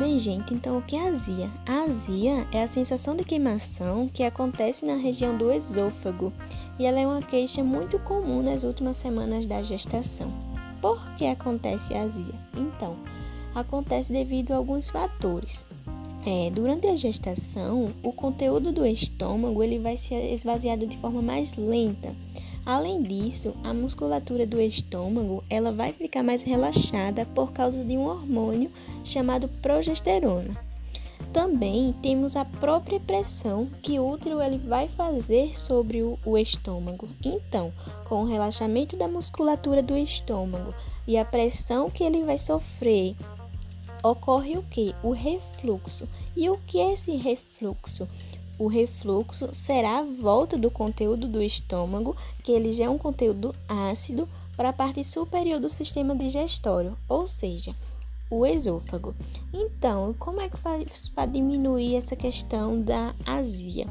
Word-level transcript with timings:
Bem, 0.00 0.18
gente, 0.18 0.54
então 0.54 0.78
o 0.78 0.82
que 0.82 0.96
é 0.96 1.08
azia? 1.08 1.50
A 1.68 1.82
azia 1.82 2.46
é 2.50 2.62
a 2.62 2.66
sensação 2.66 3.14
de 3.14 3.22
queimação 3.22 4.08
que 4.08 4.22
acontece 4.22 4.86
na 4.86 4.94
região 4.94 5.36
do 5.36 5.52
esôfago 5.52 6.32
e 6.78 6.86
ela 6.86 6.98
é 6.98 7.06
uma 7.06 7.20
queixa 7.20 7.62
muito 7.62 7.98
comum 7.98 8.42
nas 8.42 8.64
últimas 8.64 8.96
semanas 8.96 9.44
da 9.44 9.62
gestação. 9.62 10.32
Por 10.80 11.14
que 11.16 11.26
acontece 11.26 11.92
a 11.92 12.00
azia? 12.00 12.32
Então, 12.56 12.96
acontece 13.54 14.10
devido 14.10 14.52
a 14.52 14.56
alguns 14.56 14.88
fatores. 14.88 15.66
É, 16.24 16.50
durante 16.50 16.86
a 16.86 16.96
gestação, 16.96 17.92
o 18.02 18.10
conteúdo 18.10 18.72
do 18.72 18.86
estômago 18.86 19.62
ele 19.62 19.78
vai 19.78 19.98
ser 19.98 20.32
esvaziado 20.32 20.86
de 20.86 20.96
forma 20.96 21.20
mais 21.20 21.52
lenta. 21.56 22.16
Além 22.70 23.02
disso, 23.02 23.52
a 23.64 23.74
musculatura 23.74 24.46
do 24.46 24.60
estômago 24.60 25.42
ela 25.50 25.72
vai 25.72 25.92
ficar 25.92 26.22
mais 26.22 26.44
relaxada 26.44 27.26
por 27.26 27.50
causa 27.50 27.84
de 27.84 27.96
um 27.96 28.04
hormônio 28.06 28.70
chamado 29.02 29.48
progesterona. 29.60 30.56
Também 31.32 31.92
temos 32.00 32.36
a 32.36 32.44
própria 32.44 33.00
pressão 33.00 33.68
que 33.82 33.98
o 33.98 34.08
útero 34.08 34.40
ele 34.40 34.56
vai 34.56 34.86
fazer 34.86 35.58
sobre 35.58 36.00
o, 36.04 36.16
o 36.24 36.38
estômago. 36.38 37.08
Então, 37.24 37.72
com 38.04 38.22
o 38.22 38.26
relaxamento 38.26 38.96
da 38.96 39.08
musculatura 39.08 39.82
do 39.82 39.96
estômago 39.96 40.72
e 41.08 41.18
a 41.18 41.24
pressão 41.24 41.90
que 41.90 42.04
ele 42.04 42.22
vai 42.22 42.38
sofrer 42.38 43.16
ocorre 44.00 44.56
o 44.56 44.62
que? 44.62 44.94
O 45.02 45.10
refluxo. 45.10 46.08
E 46.36 46.48
o 46.48 46.56
que 46.56 46.78
é 46.78 46.92
esse 46.92 47.16
refluxo? 47.16 48.08
O 48.60 48.66
refluxo 48.66 49.48
será 49.54 50.00
a 50.00 50.02
volta 50.02 50.58
do 50.58 50.70
conteúdo 50.70 51.26
do 51.26 51.40
estômago, 51.40 52.14
que 52.44 52.52
ele 52.52 52.72
já 52.72 52.84
é 52.84 52.90
um 52.90 52.98
conteúdo 52.98 53.54
ácido, 53.66 54.28
para 54.54 54.68
a 54.68 54.72
parte 54.74 55.02
superior 55.02 55.58
do 55.58 55.70
sistema 55.70 56.14
digestório, 56.14 56.94
ou 57.08 57.26
seja, 57.26 57.74
o 58.30 58.44
esôfago. 58.44 59.14
Então, 59.50 60.14
como 60.18 60.42
é 60.42 60.50
que 60.50 60.58
faz 60.58 61.08
para 61.08 61.24
diminuir 61.24 61.96
essa 61.96 62.14
questão 62.14 62.78
da 62.78 63.14
azia? 63.24 63.86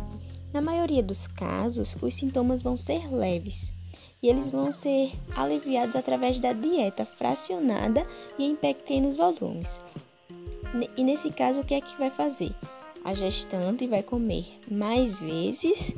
Na 0.54 0.62
maioria 0.62 1.02
dos 1.02 1.26
casos, 1.26 1.98
os 2.00 2.14
sintomas 2.14 2.62
vão 2.62 2.78
ser 2.78 3.12
leves 3.12 3.74
e 4.22 4.28
eles 4.28 4.52
vão 4.52 4.72
ser 4.72 5.14
aliviados 5.36 5.96
através 5.96 6.40
da 6.40 6.54
dieta 6.54 7.06
fracionada 7.06 8.06
e 8.38 8.46
em 8.46 8.56
pequenos 8.56 9.18
volumes. 9.18 9.82
E 10.96 11.04
nesse 11.04 11.32
caso, 11.32 11.62
o 11.62 11.66
que 11.66 11.74
é 11.74 11.82
que 11.82 11.98
vai 11.98 12.12
fazer? 12.12 12.54
A 13.04 13.14
gestante 13.14 13.88
vai 13.88 14.04
comer 14.04 14.46
mais 14.70 15.20
vezes 15.20 15.96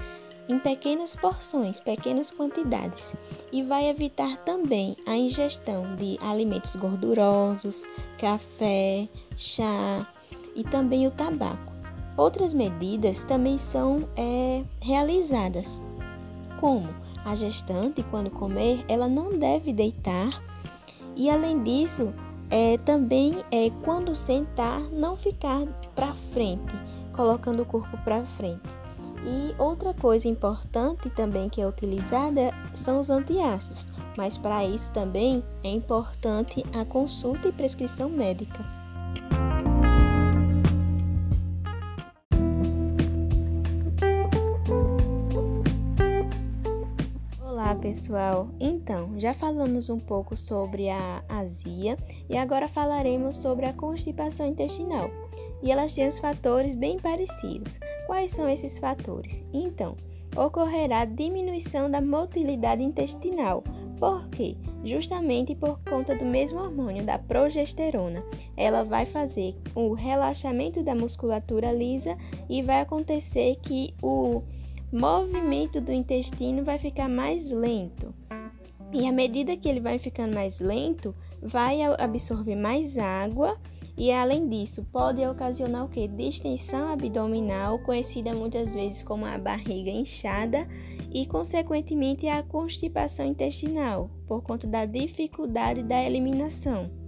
em 0.47 0.59
pequenas 0.59 1.15
porções, 1.15 1.79
pequenas 1.79 2.31
quantidades, 2.31 3.13
e 3.51 3.63
vai 3.63 3.87
evitar 3.89 4.37
também 4.37 4.95
a 5.07 5.15
ingestão 5.15 5.95
de 5.95 6.17
alimentos 6.21 6.75
gordurosos, 6.75 7.87
café, 8.17 9.07
chá 9.35 10.07
e 10.55 10.63
também 10.63 11.07
o 11.07 11.11
tabaco. 11.11 11.71
Outras 12.17 12.53
medidas 12.53 13.23
também 13.23 13.57
são 13.57 14.07
é, 14.15 14.63
realizadas, 14.81 15.81
como? 16.59 16.89
A 17.23 17.35
gestante, 17.35 18.03
quando 18.03 18.29
comer, 18.29 18.83
ela 18.87 19.07
não 19.07 19.37
deve 19.37 19.71
deitar, 19.71 20.43
e 21.15 21.29
além 21.29 21.61
disso, 21.63 22.13
é, 22.49 22.77
também 22.79 23.43
é 23.51 23.69
quando 23.83 24.13
sentar, 24.15 24.81
não 24.91 25.15
ficar 25.15 25.65
para 25.95 26.13
frente, 26.33 26.73
colocando 27.11 27.61
o 27.61 27.65
corpo 27.65 27.97
para 28.03 28.25
frente. 28.25 28.79
E 29.23 29.53
outra 29.59 29.93
coisa 29.93 30.27
importante 30.27 31.09
também 31.09 31.47
que 31.47 31.61
é 31.61 31.67
utilizada 31.67 32.51
são 32.73 32.99
os 32.99 33.09
antiácidos, 33.09 33.91
mas 34.17 34.37
para 34.37 34.65
isso 34.65 34.91
também 34.91 35.43
é 35.63 35.69
importante 35.69 36.63
a 36.75 36.83
consulta 36.83 37.47
e 37.47 37.51
prescrição 37.51 38.09
médica. 38.09 38.81
pessoal! 47.81 48.47
Então, 48.59 49.19
já 49.19 49.33
falamos 49.33 49.89
um 49.89 49.99
pouco 49.99 50.37
sobre 50.37 50.89
a 50.89 51.23
azia 51.27 51.97
e 52.29 52.37
agora 52.37 52.67
falaremos 52.67 53.37
sobre 53.37 53.65
a 53.65 53.73
constipação 53.73 54.45
intestinal. 54.45 55.09
E 55.61 55.71
elas 55.71 55.93
têm 55.93 56.07
os 56.07 56.19
fatores 56.19 56.75
bem 56.75 56.99
parecidos. 56.99 57.79
Quais 58.07 58.31
são 58.31 58.49
esses 58.49 58.79
fatores? 58.79 59.43
Então, 59.53 59.95
ocorrerá 60.35 61.05
diminuição 61.05 61.89
da 61.89 62.01
motilidade 62.01 62.83
intestinal. 62.83 63.63
Por 63.99 64.27
quê? 64.29 64.57
Justamente 64.83 65.53
por 65.53 65.79
conta 65.87 66.15
do 66.15 66.25
mesmo 66.25 66.59
hormônio, 66.59 67.05
da 67.05 67.19
progesterona. 67.19 68.23
Ela 68.57 68.83
vai 68.83 69.05
fazer 69.05 69.55
o 69.75 69.93
relaxamento 69.93 70.81
da 70.81 70.95
musculatura 70.95 71.71
lisa 71.71 72.17
e 72.49 72.63
vai 72.63 72.81
acontecer 72.81 73.57
que 73.61 73.93
o 74.01 74.41
movimento 74.91 75.79
do 75.79 75.91
intestino 75.91 76.63
vai 76.63 76.79
ficar 76.79 77.07
mais 77.07 77.51
lento. 77.51 78.11
E 78.91 79.07
à 79.07 79.11
medida 79.11 79.55
que 79.55 79.69
ele 79.69 79.79
vai 79.79 79.99
ficando 79.99 80.33
mais 80.33 80.59
lento, 80.59 81.15
vai 81.41 81.81
absorver 81.99 82.55
mais 82.55 82.97
água 82.97 83.57
e 83.97 84.11
além 84.11 84.47
disso 84.47 84.85
pode 84.91 85.25
ocasionar 85.25 85.85
o 85.85 85.89
que? 85.89 86.07
Distensão 86.07 86.91
abdominal, 86.91 87.79
conhecida 87.79 88.33
muitas 88.33 88.73
vezes 88.73 89.03
como 89.03 89.25
a 89.25 89.37
barriga 89.37 89.91
inchada 89.91 90.67
e 91.13 91.25
consequentemente 91.25 92.27
a 92.27 92.41
constipação 92.41 93.25
intestinal, 93.25 94.09
por 94.27 94.41
conta 94.41 94.65
da 94.65 94.85
dificuldade 94.85 95.83
da 95.83 96.01
eliminação. 96.03 97.00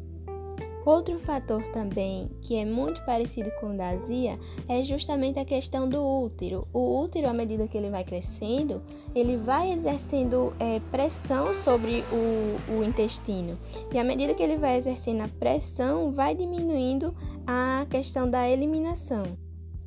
Outro 0.85 1.17
fator 1.17 1.63
também 1.71 2.29
que 2.41 2.55
é 2.55 2.65
muito 2.65 3.03
parecido 3.05 3.49
com 3.59 3.73
o 3.73 3.77
da 3.77 3.89
azia 3.89 4.37
é 4.67 4.83
justamente 4.83 5.39
a 5.39 5.45
questão 5.45 5.87
do 5.87 6.03
útero. 6.03 6.67
O 6.73 6.99
útero, 6.99 7.29
à 7.29 7.33
medida 7.33 7.67
que 7.67 7.77
ele 7.77 7.89
vai 7.89 8.03
crescendo, 8.03 8.81
ele 9.15 9.37
vai 9.37 9.71
exercendo 9.71 10.53
é, 10.59 10.79
pressão 10.91 11.53
sobre 11.53 12.03
o, 12.11 12.77
o 12.77 12.83
intestino. 12.83 13.57
E 13.93 13.97
à 13.97 14.03
medida 14.03 14.33
que 14.33 14.43
ele 14.43 14.57
vai 14.57 14.77
exercendo 14.77 15.21
a 15.21 15.27
pressão, 15.27 16.11
vai 16.11 16.35
diminuindo 16.35 17.15
a 17.47 17.85
questão 17.89 18.29
da 18.29 18.49
eliminação. 18.49 19.37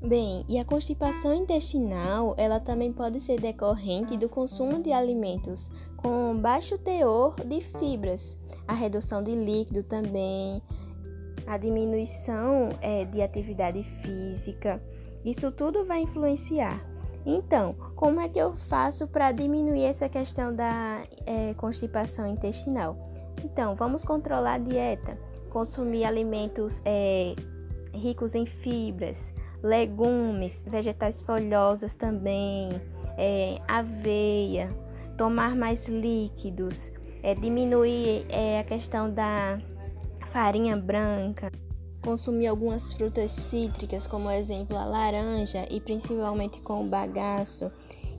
Bem, 0.00 0.44
e 0.46 0.58
a 0.58 0.64
constipação 0.64 1.34
intestinal, 1.34 2.34
ela 2.38 2.60
também 2.60 2.92
pode 2.92 3.20
ser 3.20 3.40
decorrente 3.40 4.16
do 4.16 4.28
consumo 4.28 4.80
de 4.82 4.92
alimentos 4.92 5.70
com 5.96 6.38
baixo 6.38 6.78
teor 6.78 7.34
de 7.44 7.60
fibras, 7.60 8.38
a 8.68 8.74
redução 8.74 9.22
de 9.22 9.34
líquido 9.34 9.82
também, 9.82 10.62
a 11.46 11.56
diminuição 11.56 12.70
é, 12.80 13.04
de 13.04 13.22
atividade 13.22 13.82
física, 13.82 14.82
isso 15.24 15.50
tudo 15.52 15.84
vai 15.84 16.00
influenciar. 16.00 16.80
Então, 17.24 17.74
como 17.96 18.20
é 18.20 18.28
que 18.28 18.38
eu 18.38 18.54
faço 18.54 19.08
para 19.08 19.32
diminuir 19.32 19.84
essa 19.84 20.08
questão 20.08 20.54
da 20.54 21.02
é, 21.26 21.54
constipação 21.54 22.26
intestinal? 22.26 22.96
Então, 23.44 23.74
vamos 23.74 24.04
controlar 24.04 24.54
a 24.54 24.58
dieta, 24.58 25.18
consumir 25.50 26.04
alimentos 26.04 26.80
é, 26.84 27.34
ricos 27.92 28.34
em 28.34 28.46
fibras, 28.46 29.34
legumes, 29.62 30.64
vegetais 30.68 31.22
folhosos 31.22 31.96
também, 31.96 32.70
é, 33.18 33.58
aveia, 33.66 34.68
tomar 35.18 35.56
mais 35.56 35.88
líquidos, 35.88 36.92
é, 37.22 37.34
diminuir 37.34 38.24
é, 38.28 38.60
a 38.60 38.64
questão 38.64 39.10
da 39.10 39.58
farinha 40.26 40.76
branca, 40.76 41.50
consumir 42.02 42.46
algumas 42.46 42.92
frutas 42.92 43.32
cítricas, 43.32 44.06
como 44.06 44.30
exemplo 44.30 44.76
a 44.76 44.84
laranja 44.84 45.66
e 45.70 45.80
principalmente 45.80 46.60
com 46.60 46.84
o 46.84 46.88
bagaço. 46.88 47.70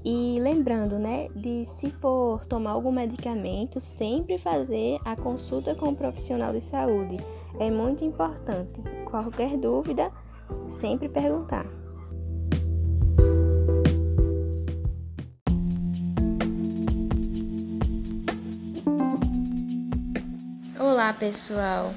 E 0.03 0.39
lembrando, 0.39 0.97
né, 0.97 1.27
de 1.35 1.65
se 1.65 1.91
for 1.91 2.45
tomar 2.45 2.71
algum 2.71 2.91
medicamento, 2.91 3.79
sempre 3.79 4.37
fazer 4.37 4.97
a 5.03 5.15
consulta 5.15 5.75
com 5.75 5.89
o 5.89 5.95
profissional 5.95 6.53
de 6.53 6.61
saúde. 6.61 7.17
É 7.59 7.69
muito 7.69 8.05
importante. 8.05 8.81
Qualquer 9.05 9.57
dúvida, 9.57 10.11
sempre 10.67 11.09
perguntar. 11.09 11.65
Pessoal! 21.19 21.93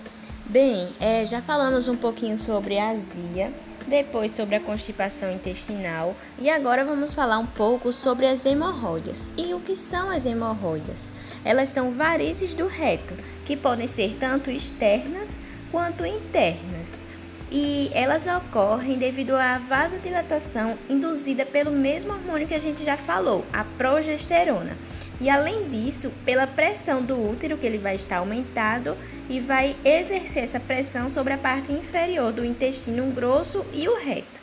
Bem, 0.46 0.88
é, 0.98 1.24
já 1.24 1.42
falamos 1.42 1.88
um 1.88 1.96
pouquinho 1.96 2.38
sobre 2.38 2.78
a 2.78 2.88
azia, 2.88 3.52
depois 3.86 4.32
sobre 4.32 4.56
a 4.56 4.60
constipação 4.60 5.30
intestinal 5.30 6.14
e 6.38 6.48
agora 6.48 6.84
vamos 6.84 7.14
falar 7.14 7.38
um 7.38 7.46
pouco 7.46 7.92
sobre 7.92 8.26
as 8.26 8.44
hemorroidas. 8.44 9.30
E 9.36 9.52
o 9.52 9.60
que 9.60 9.76
são 9.76 10.10
as 10.10 10.26
hemorroidas? 10.26 11.10
Elas 11.44 11.70
são 11.70 11.92
varizes 11.92 12.54
do 12.54 12.66
reto, 12.66 13.14
que 13.44 13.56
podem 13.56 13.86
ser 13.86 14.16
tanto 14.18 14.50
externas 14.50 15.40
quanto 15.70 16.04
internas. 16.04 17.06
E 17.52 17.90
elas 17.92 18.26
ocorrem 18.26 18.96
devido 18.96 19.34
à 19.34 19.58
vasodilatação 19.58 20.78
induzida 20.88 21.44
pelo 21.44 21.70
mesmo 21.70 22.12
hormônio 22.12 22.46
que 22.46 22.54
a 22.54 22.60
gente 22.60 22.84
já 22.84 22.96
falou, 22.96 23.44
a 23.52 23.64
progesterona. 23.64 24.76
E 25.20 25.28
além 25.28 25.68
disso, 25.68 26.10
pela 26.24 26.46
pressão 26.46 27.02
do 27.02 27.14
útero, 27.14 27.58
que 27.58 27.66
ele 27.66 27.76
vai 27.76 27.94
estar 27.94 28.18
aumentado 28.18 28.96
e 29.28 29.38
vai 29.38 29.76
exercer 29.84 30.42
essa 30.42 30.58
pressão 30.58 31.10
sobre 31.10 31.34
a 31.34 31.38
parte 31.38 31.72
inferior 31.72 32.32
do 32.32 32.44
intestino 32.44 33.04
grosso 33.12 33.64
e 33.74 33.86
o 33.86 33.98
reto. 33.98 34.40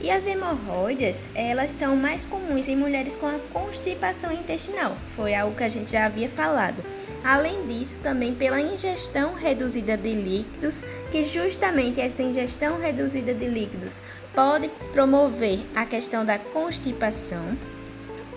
E 0.00 0.10
as 0.10 0.26
hemorroidas, 0.26 1.30
elas 1.34 1.70
são 1.70 1.96
mais 1.96 2.24
comuns 2.26 2.66
em 2.66 2.74
mulheres 2.74 3.14
com 3.14 3.26
a 3.26 3.38
constipação 3.52 4.32
intestinal. 4.32 4.96
Foi 5.14 5.34
algo 5.34 5.56
que 5.56 5.64
a 5.64 5.68
gente 5.68 5.92
já 5.92 6.06
havia 6.06 6.28
falado. 6.28 6.82
Além 7.22 7.66
disso, 7.66 8.00
também 8.00 8.34
pela 8.34 8.60
ingestão 8.60 9.34
reduzida 9.34 9.96
de 9.96 10.12
líquidos, 10.12 10.84
que 11.10 11.24
justamente 11.24 12.00
essa 12.00 12.22
ingestão 12.22 12.78
reduzida 12.78 13.32
de 13.34 13.46
líquidos 13.46 14.02
pode 14.34 14.68
promover 14.92 15.60
a 15.74 15.84
questão 15.84 16.24
da 16.24 16.38
constipação 16.38 17.56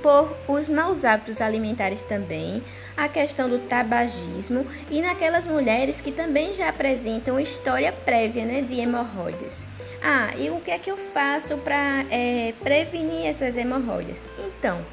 por 0.02 0.36
os 0.48 0.68
maus 0.68 1.06
hábitos 1.06 1.42
alimentares 1.42 2.04
também, 2.04 2.64
a 2.96 3.08
questão 3.08 3.50
do 3.50 3.60
tabagismo 3.60 4.66
e 4.90 5.02
naquelas 5.02 5.48
mulheres 5.48 6.02
que 6.02 6.12
também 6.12 6.54
já 6.54 6.70
apresentam 6.70 7.40
história 7.40 7.92
prévia 7.92 8.46
né, 8.46 8.62
de 8.62 8.80
hemorroidas. 8.80 9.68
Ah, 10.02 10.30
e 10.38 10.50
o 10.50 10.60
que 10.60 10.72
é 10.72 10.80
que 10.80 10.92
eu 10.92 10.98
faço 10.98 11.58
para 11.60 12.06
é, 12.10 12.54
prevenir 12.64 13.26
essas 13.26 13.58
hemorroidas? 13.58 14.28
Então, 14.38 14.84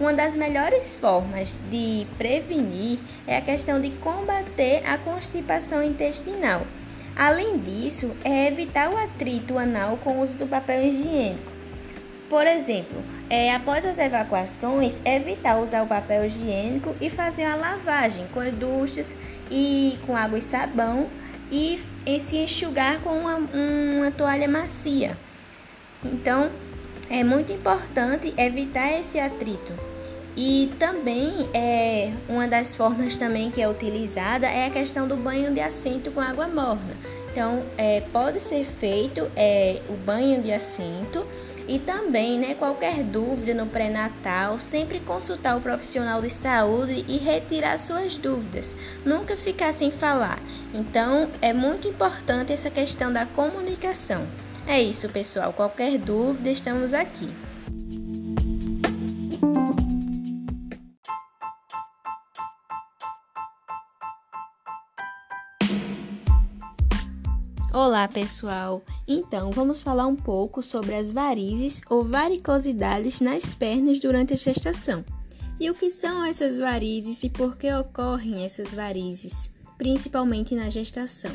uma 0.00 0.12
das 0.12 0.36
melhores 0.36 0.94
formas 0.94 1.58
de 1.70 2.06
prevenir 2.16 3.00
é 3.26 3.36
a 3.36 3.40
questão 3.40 3.80
de 3.80 3.90
combater 3.90 4.82
a 4.86 4.96
constipação 4.98 5.82
intestinal. 5.82 6.64
Além 7.16 7.58
disso, 7.58 8.16
é 8.24 8.46
evitar 8.46 8.90
o 8.90 8.96
atrito 8.96 9.58
anal 9.58 9.96
com 9.96 10.18
o 10.18 10.22
uso 10.22 10.38
do 10.38 10.46
papel 10.46 10.86
higiênico. 10.86 11.50
Por 12.28 12.46
exemplo, 12.46 13.02
é, 13.30 13.54
após 13.54 13.84
as 13.84 13.98
evacuações, 13.98 15.00
evitar 15.04 15.58
usar 15.58 15.82
o 15.82 15.86
papel 15.86 16.24
higiênico 16.24 16.94
e 17.00 17.10
fazer 17.10 17.44
uma 17.46 17.56
lavagem 17.56 18.26
com 18.32 18.40
duchas 18.50 19.16
e 19.50 19.98
com 20.06 20.16
água 20.16 20.38
e 20.38 20.42
sabão 20.42 21.08
e, 21.50 21.78
e 22.06 22.18
se 22.18 22.38
enxugar 22.38 23.00
com 23.00 23.10
uma, 23.10 23.36
uma 23.36 24.10
toalha 24.10 24.48
macia. 24.48 25.16
Então, 26.04 26.50
é 27.10 27.22
muito 27.24 27.52
importante 27.52 28.32
evitar 28.36 28.92
esse 28.98 29.18
atrito. 29.18 29.74
E 30.36 30.70
também 30.78 31.48
é 31.52 32.12
uma 32.28 32.46
das 32.46 32.74
formas 32.74 33.16
também 33.16 33.50
que 33.50 33.60
é 33.60 33.68
utilizada 33.68 34.46
é 34.46 34.66
a 34.66 34.70
questão 34.70 35.08
do 35.08 35.16
banho 35.16 35.52
de 35.52 35.60
assento 35.60 36.12
com 36.12 36.20
água 36.20 36.46
morna. 36.46 36.96
Então, 37.32 37.64
é, 37.76 38.02
pode 38.12 38.38
ser 38.38 38.64
feito 38.64 39.28
é, 39.34 39.80
o 39.88 39.94
banho 39.94 40.40
de 40.40 40.52
assento 40.52 41.26
e 41.68 41.78
também, 41.78 42.38
né, 42.38 42.54
qualquer 42.54 43.04
dúvida 43.04 43.52
no 43.52 43.66
pré-natal, 43.66 44.58
sempre 44.58 44.98
consultar 44.98 45.56
o 45.56 45.60
profissional 45.60 46.22
de 46.22 46.30
saúde 46.30 47.04
e 47.06 47.18
retirar 47.18 47.78
suas 47.78 48.16
dúvidas. 48.16 48.74
Nunca 49.04 49.36
ficar 49.36 49.72
sem 49.72 49.90
falar. 49.90 50.40
Então, 50.72 51.30
é 51.42 51.52
muito 51.52 51.86
importante 51.86 52.52
essa 52.52 52.70
questão 52.70 53.12
da 53.12 53.26
comunicação. 53.26 54.26
É 54.66 54.80
isso, 54.80 55.08
pessoal. 55.10 55.52
Qualquer 55.52 55.98
dúvida, 55.98 56.50
estamos 56.50 56.94
aqui. 56.94 57.28
Olá, 67.70 68.08
pessoal! 68.08 68.82
Então, 69.06 69.50
vamos 69.50 69.82
falar 69.82 70.06
um 70.06 70.16
pouco 70.16 70.62
sobre 70.62 70.94
as 70.94 71.10
varizes 71.10 71.82
ou 71.90 72.02
varicosidades 72.02 73.20
nas 73.20 73.54
pernas 73.54 73.98
durante 73.98 74.32
a 74.32 74.36
gestação. 74.36 75.04
E 75.60 75.68
o 75.68 75.74
que 75.74 75.90
são 75.90 76.24
essas 76.24 76.56
varizes 76.56 77.22
e 77.22 77.28
por 77.28 77.58
que 77.58 77.70
ocorrem 77.70 78.42
essas 78.42 78.72
varizes, 78.72 79.50
principalmente 79.76 80.54
na 80.54 80.70
gestação? 80.70 81.30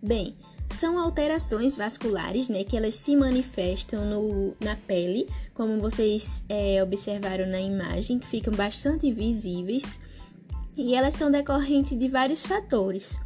Bem, 0.00 0.36
são 0.70 1.00
alterações 1.00 1.76
vasculares, 1.76 2.48
né, 2.48 2.62
que 2.62 2.76
elas 2.76 2.94
se 2.94 3.16
manifestam 3.16 4.04
no, 4.04 4.54
na 4.60 4.76
pele, 4.76 5.28
como 5.52 5.80
vocês 5.80 6.44
é, 6.48 6.80
observaram 6.80 7.48
na 7.48 7.60
imagem, 7.60 8.20
que 8.20 8.26
ficam 8.28 8.54
bastante 8.54 9.10
visíveis, 9.10 9.98
e 10.76 10.94
elas 10.94 11.16
são 11.16 11.28
decorrentes 11.28 11.98
de 11.98 12.08
vários 12.08 12.46
fatores 12.46 13.18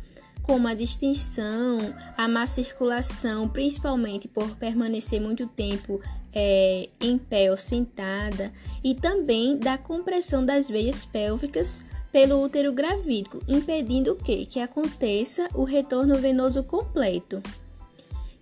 como 0.47 0.69
a 0.69 0.75
distensão, 0.75 1.79
a 2.17 2.29
má 2.29 2.47
circulação, 2.47 3.49
principalmente 3.49 4.29
por 4.29 4.55
permanecer 4.57 5.21
muito 5.21 5.47
tempo 5.49 6.01
é, 6.33 6.89
em 7.01 7.19
pé 7.19 7.51
ou 7.51 7.57
sentada, 7.57 8.53
e 8.85 8.95
também 8.95 9.59
da 9.59 9.77
compressão 9.77 10.45
das 10.45 10.69
veias 10.69 11.05
pélvicas 11.05 11.83
pelo 12.13 12.43
útero 12.43 12.73
gravídico, 12.73 13.43
impedindo 13.49 14.13
o 14.13 14.17
que? 14.17 14.47
Que 14.47 14.61
aconteça 14.61 15.49
o 15.53 15.65
retorno 15.65 16.17
venoso 16.17 16.63
completo. 16.63 17.43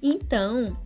Então, 0.02 0.76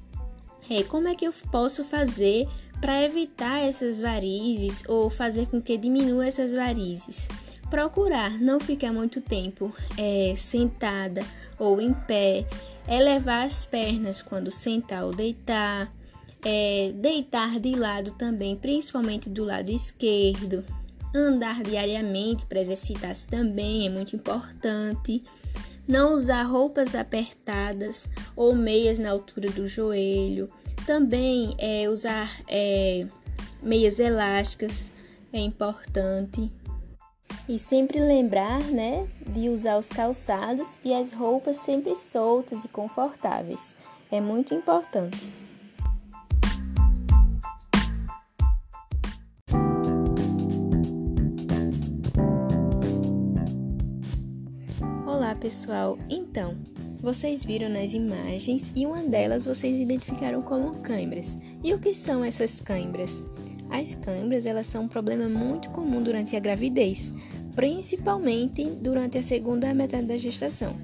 é, 0.70 0.84
como 0.84 1.08
é 1.08 1.14
que 1.14 1.26
eu 1.26 1.32
posso 1.50 1.82
fazer 1.82 2.46
para 2.80 3.02
evitar 3.02 3.58
essas 3.58 3.98
varizes 3.98 4.84
ou 4.86 5.10
fazer 5.10 5.46
com 5.46 5.60
que 5.60 5.76
diminua 5.76 6.26
essas 6.26 6.52
varizes? 6.52 7.28
Procurar 7.70 8.38
não 8.40 8.58
ficar 8.58 8.92
muito 8.92 9.20
tempo 9.20 9.74
é, 9.96 10.34
sentada 10.36 11.22
ou 11.58 11.80
em 11.80 11.92
pé, 11.92 12.46
elevar 12.88 13.44
as 13.44 13.64
pernas 13.64 14.22
quando 14.22 14.50
sentar 14.50 15.04
ou 15.04 15.14
deitar, 15.14 15.92
é, 16.44 16.92
deitar 16.94 17.60
de 17.60 17.74
lado 17.74 18.12
também, 18.12 18.56
principalmente 18.56 19.28
do 19.28 19.44
lado 19.44 19.70
esquerdo, 19.70 20.64
andar 21.14 21.62
diariamente 21.62 22.46
para 22.46 22.60
exercitar-se 22.60 23.26
também 23.26 23.86
é 23.86 23.90
muito 23.90 24.16
importante. 24.16 25.22
Não 25.86 26.14
usar 26.14 26.42
roupas 26.42 26.94
apertadas 26.94 28.10
ou 28.36 28.54
meias 28.54 28.98
na 28.98 29.10
altura 29.10 29.50
do 29.50 29.66
joelho. 29.66 30.50
Também 30.86 31.54
é, 31.58 31.88
usar 31.88 32.30
é, 32.46 33.06
meias 33.62 33.98
elásticas 33.98 34.92
é 35.32 35.40
importante. 35.40 36.50
E 37.48 37.58
sempre 37.58 37.98
lembrar, 37.98 38.62
né, 38.64 39.08
de 39.26 39.48
usar 39.48 39.78
os 39.78 39.88
calçados 39.88 40.76
e 40.84 40.92
as 40.92 41.12
roupas 41.12 41.56
sempre 41.56 41.96
soltas 41.96 42.62
e 42.62 42.68
confortáveis. 42.68 43.74
É 44.12 44.20
muito 44.20 44.52
importante. 44.52 45.26
Olá, 55.06 55.34
pessoal. 55.34 55.98
Então, 56.10 56.54
vocês 57.00 57.42
viram 57.42 57.70
nas 57.70 57.94
imagens 57.94 58.70
e 58.76 58.84
uma 58.84 59.02
delas 59.02 59.46
vocês 59.46 59.80
identificaram 59.80 60.42
como 60.42 60.80
câimbras. 60.80 61.38
E 61.64 61.72
o 61.72 61.78
que 61.78 61.94
são 61.94 62.22
essas 62.22 62.60
câimbras? 62.60 63.24
As 63.70 63.94
câimbras, 63.94 64.46
elas 64.46 64.66
são 64.66 64.84
um 64.84 64.88
problema 64.88 65.28
muito 65.28 65.70
comum 65.70 66.02
durante 66.02 66.34
a 66.34 66.40
gravidez, 66.40 67.12
principalmente 67.58 68.64
durante 68.66 69.18
a 69.18 69.22
segunda 69.22 69.74
metade 69.74 70.06
da 70.06 70.16
gestação. 70.16 70.76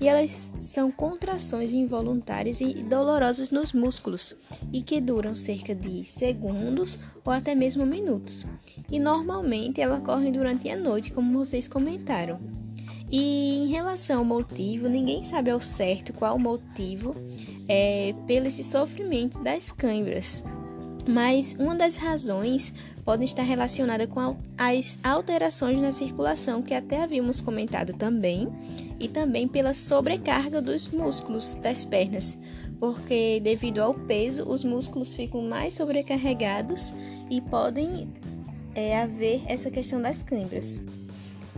E 0.00 0.06
elas 0.06 0.52
são 0.58 0.88
contrações 0.88 1.72
involuntárias 1.72 2.60
e 2.60 2.72
dolorosas 2.84 3.50
nos 3.50 3.72
músculos 3.72 4.36
e 4.72 4.80
que 4.80 5.00
duram 5.00 5.34
cerca 5.34 5.74
de 5.74 6.04
segundos 6.04 7.00
ou 7.24 7.32
até 7.32 7.52
mesmo 7.56 7.84
minutos. 7.84 8.46
E 8.88 9.00
normalmente 9.00 9.80
ela 9.80 9.98
ocorre 9.98 10.30
durante 10.30 10.70
a 10.70 10.76
noite, 10.76 11.12
como 11.12 11.36
vocês 11.36 11.66
comentaram. 11.66 12.38
E 13.10 13.64
em 13.64 13.66
relação 13.66 14.20
ao 14.20 14.24
motivo, 14.24 14.88
ninguém 14.88 15.24
sabe 15.24 15.50
ao 15.50 15.60
certo 15.60 16.12
qual 16.12 16.36
o 16.36 16.40
motivo 16.40 17.12
é, 17.68 18.14
pelo 18.28 18.46
esse 18.46 18.62
sofrimento 18.62 19.42
das 19.42 19.72
câimbras 19.72 20.44
mas 21.06 21.56
uma 21.58 21.74
das 21.74 21.96
razões 21.96 22.72
pode 23.04 23.24
estar 23.24 23.42
relacionada 23.42 24.06
com 24.06 24.36
as 24.56 24.98
alterações 25.02 25.80
na 25.80 25.92
circulação 25.92 26.62
que 26.62 26.74
até 26.74 27.02
havíamos 27.02 27.40
comentado 27.40 27.92
também, 27.92 28.48
e 29.00 29.08
também 29.08 29.48
pela 29.48 29.72
sobrecarga 29.72 30.60
dos 30.60 30.88
músculos 30.88 31.54
das 31.56 31.82
pernas, 31.82 32.38
porque 32.78 33.40
devido 33.40 33.80
ao 33.80 33.94
peso 33.94 34.44
os 34.46 34.62
músculos 34.62 35.14
ficam 35.14 35.42
mais 35.42 35.74
sobrecarregados 35.74 36.94
e 37.30 37.40
podem 37.40 38.08
é, 38.74 39.00
haver 39.00 39.42
essa 39.46 39.70
questão 39.70 40.00
das 40.00 40.22
câimbras. 40.22 40.82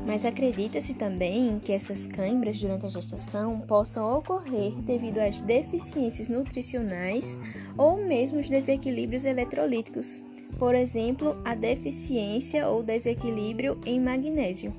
Mas 0.06 0.24
acredita-se 0.24 0.94
também 0.94 1.58
que 1.60 1.72
essas 1.72 2.06
câimbras 2.06 2.58
durante 2.58 2.86
a 2.86 2.88
gestação 2.88 3.60
possam 3.60 4.18
ocorrer 4.18 4.72
devido 4.82 5.18
às 5.18 5.40
deficiências 5.40 6.28
nutricionais 6.28 7.38
ou 7.78 8.04
mesmo 8.04 8.40
os 8.40 8.48
desequilíbrios 8.48 9.24
eletrolíticos, 9.24 10.22
por 10.58 10.74
exemplo, 10.74 11.40
a 11.44 11.54
deficiência 11.54 12.68
ou 12.68 12.82
desequilíbrio 12.82 13.80
em 13.86 14.00
magnésio. 14.00 14.74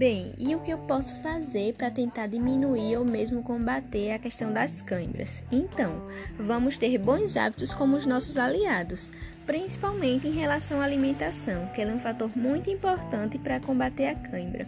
Bem, 0.00 0.32
e 0.38 0.54
o 0.54 0.60
que 0.60 0.70
eu 0.70 0.78
posso 0.78 1.14
fazer 1.16 1.74
para 1.74 1.90
tentar 1.90 2.26
diminuir 2.26 2.96
ou 2.96 3.04
mesmo 3.04 3.42
combater 3.42 4.12
a 4.12 4.18
questão 4.18 4.50
das 4.50 4.80
câimbras? 4.80 5.44
Então, 5.52 5.92
vamos 6.38 6.78
ter 6.78 6.96
bons 6.96 7.36
hábitos 7.36 7.74
como 7.74 7.98
os 7.98 8.06
nossos 8.06 8.38
aliados, 8.38 9.12
principalmente 9.50 10.28
em 10.28 10.30
relação 10.30 10.80
à 10.80 10.84
alimentação, 10.84 11.66
que 11.74 11.80
ela 11.80 11.90
é 11.90 11.94
um 11.96 11.98
fator 11.98 12.30
muito 12.36 12.70
importante 12.70 13.36
para 13.36 13.58
combater 13.58 14.06
a 14.06 14.14
cãibra. 14.14 14.64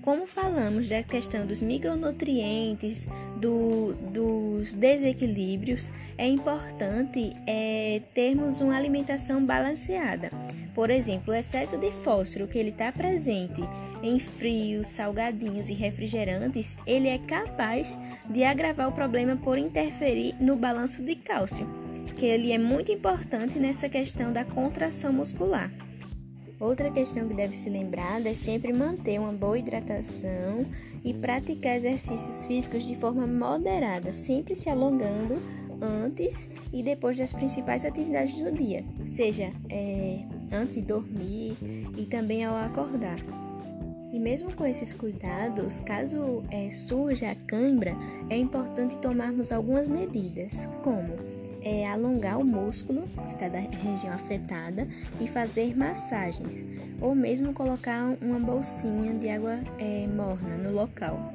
Como 0.00 0.26
falamos 0.26 0.88
da 0.88 1.02
questão 1.02 1.44
dos 1.44 1.60
micronutrientes, 1.60 3.06
do, 3.36 3.92
dos 4.10 4.72
desequilíbrios, 4.72 5.92
é 6.16 6.26
importante 6.26 7.36
é, 7.46 8.00
termos 8.14 8.62
uma 8.62 8.74
alimentação 8.74 9.44
balanceada. 9.44 10.30
Por 10.74 10.88
exemplo, 10.88 11.34
o 11.34 11.36
excesso 11.36 11.76
de 11.76 11.92
fósforo 11.92 12.48
que 12.48 12.56
ele 12.56 12.70
está 12.70 12.90
presente 12.90 13.60
em 14.02 14.18
frios, 14.18 14.86
salgadinhos 14.86 15.68
e 15.68 15.74
refrigerantes, 15.74 16.74
ele 16.86 17.08
é 17.08 17.18
capaz 17.18 17.98
de 18.30 18.44
agravar 18.44 18.88
o 18.88 18.92
problema 18.92 19.36
por 19.36 19.58
interferir 19.58 20.34
no 20.40 20.56
balanço 20.56 21.02
de 21.02 21.16
cálcio, 21.16 21.81
que 22.22 22.26
ele 22.26 22.52
é 22.52 22.58
muito 22.58 22.92
importante 22.92 23.58
nessa 23.58 23.88
questão 23.88 24.32
da 24.32 24.44
contração 24.44 25.12
muscular. 25.12 25.72
Outra 26.60 26.88
questão 26.88 27.26
que 27.26 27.34
deve 27.34 27.56
ser 27.56 27.70
lembrada 27.70 28.28
é 28.28 28.32
sempre 28.32 28.72
manter 28.72 29.18
uma 29.18 29.32
boa 29.32 29.58
hidratação 29.58 30.64
e 31.04 31.12
praticar 31.12 31.74
exercícios 31.74 32.46
físicos 32.46 32.84
de 32.84 32.94
forma 32.94 33.26
moderada, 33.26 34.14
sempre 34.14 34.54
se 34.54 34.70
alongando 34.70 35.42
antes 35.80 36.48
e 36.72 36.80
depois 36.80 37.18
das 37.18 37.32
principais 37.32 37.84
atividades 37.84 38.38
do 38.38 38.52
dia, 38.52 38.84
seja 39.04 39.52
é, 39.68 40.24
antes 40.52 40.76
de 40.76 40.82
dormir 40.82 41.56
e 41.98 42.06
também 42.06 42.44
ao 42.44 42.54
acordar. 42.54 43.18
E 44.12 44.20
mesmo 44.20 44.54
com 44.54 44.64
esses 44.64 44.94
cuidados, 44.94 45.80
caso 45.80 46.44
é, 46.52 46.70
surja 46.70 47.32
a 47.32 47.34
cãibra, 47.34 47.96
é 48.30 48.36
importante 48.36 48.96
tomarmos 48.98 49.50
algumas 49.50 49.88
medidas, 49.88 50.68
como 50.84 51.41
é 51.64 51.88
alongar 51.88 52.38
o 52.38 52.44
músculo 52.44 53.08
que 53.26 53.34
está 53.34 53.48
da 53.48 53.58
região 53.58 54.12
afetada 54.12 54.86
e 55.20 55.26
fazer 55.26 55.76
massagens, 55.76 56.64
ou 57.00 57.14
mesmo 57.14 57.52
colocar 57.52 58.16
uma 58.20 58.38
bolsinha 58.38 59.14
de 59.14 59.28
água 59.28 59.58
é, 59.78 60.06
morna 60.06 60.56
no 60.56 60.72
local. 60.72 61.32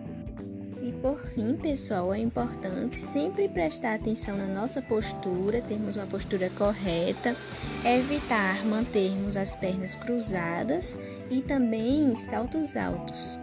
E 0.81 0.91
por 0.93 1.19
fim, 1.33 1.57
pessoal, 1.57 2.13
é 2.13 2.19
importante 2.19 3.01
sempre 3.01 3.49
prestar 3.49 3.95
atenção 3.95 4.37
na 4.37 4.47
nossa 4.47 4.81
postura, 4.81 5.61
termos 5.61 5.97
uma 5.97 6.05
postura 6.05 6.49
correta, 6.51 7.35
evitar 7.83 8.65
mantermos 8.65 9.35
as 9.35 9.53
pernas 9.53 9.97
cruzadas 9.97 10.97
e 11.29 11.41
também 11.41 12.17
saltos 12.17 12.77
altos. 12.77 13.37